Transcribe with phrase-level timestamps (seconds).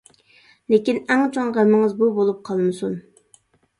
[0.73, 2.97] لېكىن ئەڭ چوڭ غېمىڭىز بۇ بولۇپ قالمىسۇن.